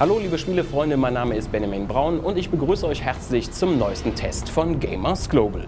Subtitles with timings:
[0.00, 4.14] Hallo liebe Spielefreunde, mein Name ist Benjamin Braun und ich begrüße euch herzlich zum neuesten
[4.14, 5.66] Test von Gamers Global.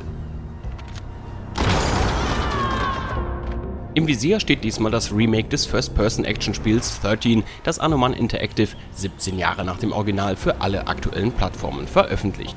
[3.94, 9.78] Im Visier steht diesmal das Remake des First-Person-Action-Spiels 13, das Anoman Interactive 17 Jahre nach
[9.78, 12.56] dem Original für alle aktuellen Plattformen veröffentlicht.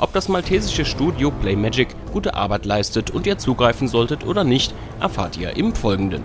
[0.00, 5.36] Ob das maltesische Studio Playmagic gute Arbeit leistet und ihr zugreifen solltet oder nicht, erfahrt
[5.36, 6.24] ihr im Folgenden.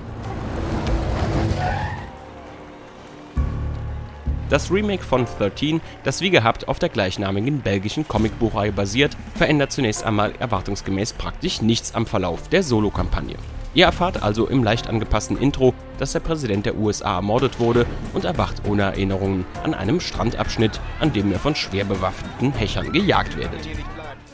[4.49, 10.05] Das Remake von 13, das wie gehabt auf der gleichnamigen belgischen Comicbuchreihe basiert, verändert zunächst
[10.05, 13.35] einmal erwartungsgemäß praktisch nichts am Verlauf der Solo-Kampagne.
[13.73, 18.23] Ihr erfahrt also im leicht angepassten Intro, dass der Präsident der USA ermordet wurde und
[18.23, 23.67] erwacht ohne Erinnerungen an einem Strandabschnitt, an dem ihr von schwer bewaffneten Hechern gejagt werdet.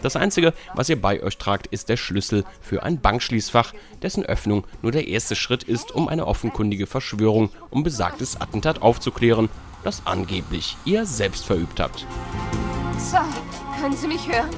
[0.04, 4.66] Das einzige, was ihr bei euch tragt, ist der Schlüssel für ein Bankschließfach, dessen Öffnung
[4.84, 9.50] nur der erste Schritt ist, um eine offenkundige Verschwörung um besagtes Attentat aufzuklären
[9.84, 12.06] das angeblich ihr selbst verübt habt.
[12.98, 13.26] Sir,
[13.80, 14.50] können Sie mich hören?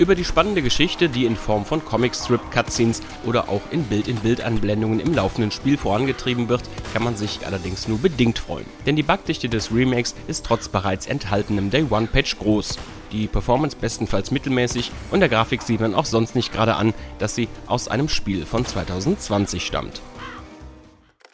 [0.00, 5.50] Über die spannende Geschichte, die in Form von Comicstrip-Cutscenes oder auch in Bild-in-Bild-Anblendungen im laufenden
[5.50, 6.62] Spiel vorangetrieben wird,
[6.94, 8.64] kann man sich allerdings nur bedingt freuen.
[8.86, 12.78] Denn die Bugdichte des Remakes ist trotz bereits enthaltenem Day-One-Patch groß.
[13.12, 17.34] Die Performance bestenfalls mittelmäßig und der Grafik sieht man auch sonst nicht gerade an, dass
[17.34, 20.00] sie aus einem Spiel von 2020 stammt.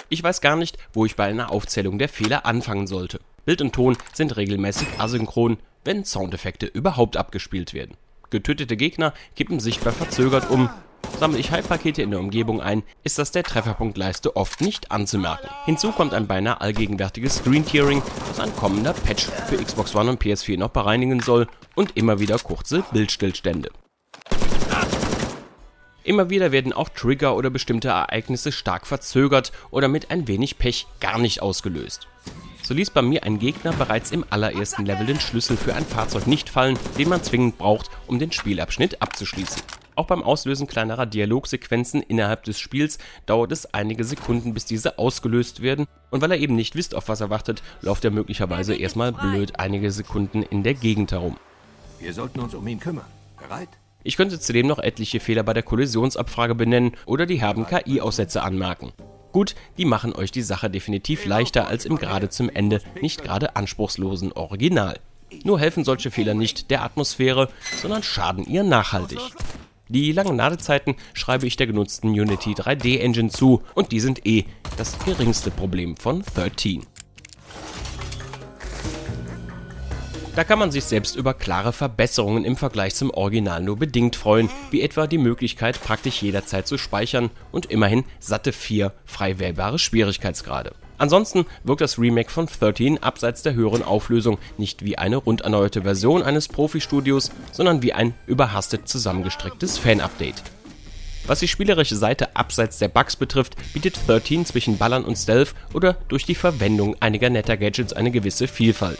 [0.08, 3.20] Ich weiß gar nicht, wo ich bei einer Aufzählung der Fehler anfangen sollte.
[3.44, 7.96] Bild und Ton sind regelmäßig asynchron, wenn Soundeffekte überhaupt abgespielt werden.
[8.30, 10.68] Getötete Gegner kippen sichtbar verzögert um.
[11.18, 15.48] Sammle ich Heilpakete in der Umgebung ein, ist das der Trefferpunktleiste oft nicht anzumerken.
[15.64, 20.58] Hinzu kommt ein beinahe allgegenwärtiges Screen-Tearing, das ein kommender Patch für Xbox One und PS4
[20.58, 23.70] noch bereinigen soll und immer wieder kurze Bildstillstände.
[26.06, 30.86] Immer wieder werden auch Trigger oder bestimmte Ereignisse stark verzögert oder mit ein wenig Pech
[31.00, 32.06] gar nicht ausgelöst.
[32.62, 36.28] So ließ bei mir ein Gegner bereits im allerersten Level den Schlüssel für ein Fahrzeug
[36.28, 39.60] nicht fallen, den man zwingend braucht, um den Spielabschnitt abzuschließen.
[39.96, 45.60] Auch beim Auslösen kleinerer Dialogsequenzen innerhalb des Spiels dauert es einige Sekunden, bis diese ausgelöst
[45.60, 49.10] werden, und weil er eben nicht wisst, auf was er wartet, läuft er möglicherweise erstmal
[49.10, 51.36] blöd einige Sekunden in der Gegend herum.
[51.98, 53.06] Wir sollten uns um ihn kümmern.
[53.40, 53.70] Bereit?
[54.06, 58.92] Ich könnte zudem noch etliche Fehler bei der Kollisionsabfrage benennen oder die herben KI-Aussätze anmerken.
[59.32, 63.56] Gut, die machen euch die Sache definitiv leichter als im gerade zum Ende nicht gerade
[63.56, 65.00] anspruchslosen Original.
[65.42, 67.48] Nur helfen solche Fehler nicht der Atmosphäre,
[67.82, 69.18] sondern schaden ihr nachhaltig.
[69.88, 74.44] Die langen Ladezeiten schreibe ich der genutzten Unity 3D Engine zu und die sind eh
[74.76, 76.86] das geringste Problem von 13.
[80.36, 84.50] Da kann man sich selbst über klare Verbesserungen im Vergleich zum Original nur bedingt freuen,
[84.70, 90.74] wie etwa die Möglichkeit, praktisch jederzeit zu speichern und immerhin satte vier frei wählbare Schwierigkeitsgrade.
[90.98, 95.82] Ansonsten wirkt das Remake von 13 abseits der höheren Auflösung nicht wie eine rund erneuerte
[95.82, 100.42] Version eines Profi-Studios, sondern wie ein überhastet zusammengestricktes Fan-Update.
[101.26, 105.94] Was die spielerische Seite abseits der Bugs betrifft, bietet 13 zwischen Ballern und Stealth oder
[106.08, 108.98] durch die Verwendung einiger netter Gadgets eine gewisse Vielfalt.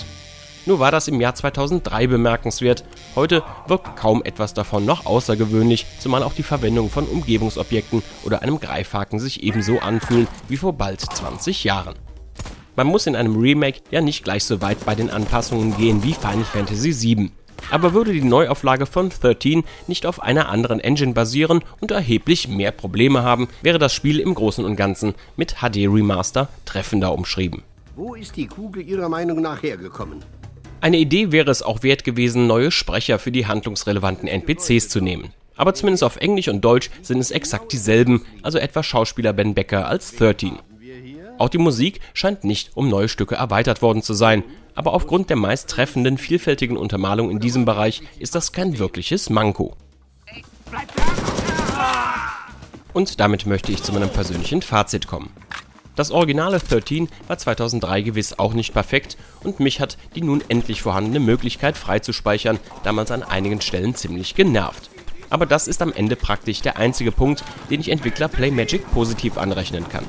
[0.67, 2.85] Nur war das im Jahr 2003 bemerkenswert.
[3.15, 8.59] Heute wirkt kaum etwas davon noch außergewöhnlich, zumal auch die Verwendung von Umgebungsobjekten oder einem
[8.59, 11.95] Greifhaken sich ebenso anfühlen wie vor bald 20 Jahren.
[12.75, 16.15] Man muss in einem Remake ja nicht gleich so weit bei den Anpassungen gehen wie
[16.15, 17.31] Final Fantasy VII.
[17.71, 22.73] Aber würde die Neuauflage von 13 nicht auf einer anderen Engine basieren und erheblich mehr
[22.73, 27.63] Probleme haben, wäre das Spiel im Großen und Ganzen mit HD Remaster treffender umschrieben.
[27.95, 30.23] Wo ist die Kugel Ihrer Meinung nach hergekommen?
[30.81, 35.33] Eine Idee wäre es auch wert gewesen, neue Sprecher für die handlungsrelevanten NPCs zu nehmen.
[35.57, 39.89] Aber zumindest auf Englisch und Deutsch sind es exakt dieselben, also etwa Schauspieler Ben Becker
[39.89, 40.59] als 13.
[41.39, 44.45] Auch die Musik scheint nicht um neue Stücke erweitert worden zu sein,
[44.75, 49.75] aber aufgrund der meist treffenden, vielfältigen Untermalung in diesem Bereich ist das kein wirkliches Manko.
[52.93, 55.31] Und damit möchte ich zu meinem persönlichen Fazit kommen.
[55.97, 60.83] Das originale 13 war 2003 gewiss auch nicht perfekt und mich hat die nun endlich
[60.83, 64.91] vorhandene Möglichkeit freizuspeichern damals an einigen Stellen ziemlich genervt.
[65.31, 69.89] Aber das ist am Ende praktisch der einzige Punkt, den ich Entwickler Playmagic positiv anrechnen
[69.89, 70.05] kann.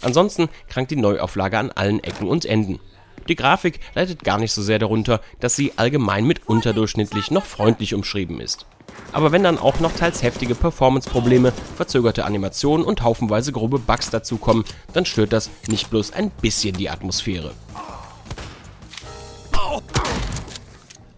[0.00, 2.80] Ansonsten krankt die Neuauflage an allen Ecken und Enden.
[3.28, 7.94] Die Grafik leidet gar nicht so sehr darunter, dass sie allgemein mit unterdurchschnittlich noch freundlich
[7.94, 8.66] umschrieben ist.
[9.12, 14.64] Aber wenn dann auch noch teils heftige Performance-Probleme, verzögerte Animationen und haufenweise grobe Bugs dazukommen,
[14.92, 17.52] dann stört das nicht bloß ein bisschen die Atmosphäre.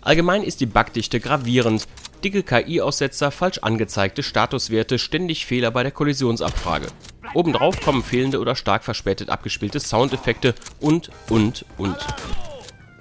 [0.00, 1.86] Allgemein ist die Bugdichte gravierend.
[2.22, 6.88] Dicke KI-Aussetzer, falsch angezeigte Statuswerte, ständig Fehler bei der Kollisionsabfrage.
[7.34, 11.96] Obendrauf kommen fehlende oder stark verspätet abgespielte Soundeffekte und, und, und.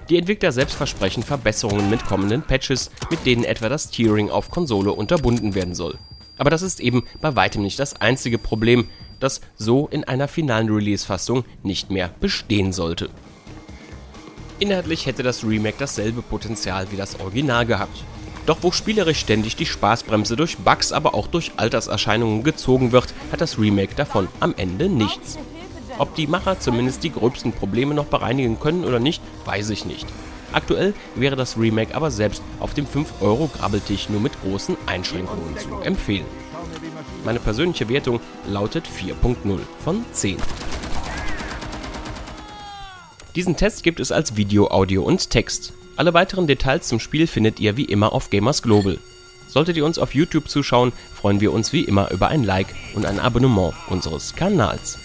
[0.10, 4.92] Die Entwickler selbst versprechen Verbesserungen mit kommenden Patches, mit denen etwa das Tiering auf Konsole
[4.92, 5.98] unterbunden werden soll.
[6.38, 8.90] Aber das ist eben bei weitem nicht das einzige Problem,
[9.20, 13.10] das so in einer finalen Release-Fassung nicht mehr bestehen sollte.
[14.60, 18.04] Inhaltlich hätte das Remake dasselbe Potenzial wie das Original gehabt.
[18.46, 23.40] Doch wo spielerisch ständig die Spaßbremse durch Bugs, aber auch durch Alterserscheinungen gezogen wird, hat
[23.40, 25.38] das Remake davon am Ende nichts.
[25.98, 30.08] Ob die Macher zumindest die gröbsten Probleme noch bereinigen können oder nicht, weiß ich nicht.
[30.52, 36.26] Aktuell wäre das Remake aber selbst auf dem 5-Euro-Grabbeltisch nur mit großen Einschränkungen zu empfehlen.
[37.24, 40.38] Meine persönliche Wertung lautet 4.0 von 10.
[43.36, 45.74] Diesen Test gibt es als Video, Audio und Text.
[45.96, 48.98] Alle weiteren Details zum Spiel findet ihr wie immer auf Gamers Global.
[49.48, 53.06] Solltet ihr uns auf YouTube zuschauen, freuen wir uns wie immer über ein Like und
[53.06, 54.98] ein Abonnement unseres Kanals.